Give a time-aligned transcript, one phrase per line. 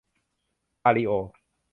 [0.83, 1.11] ปาลิโอ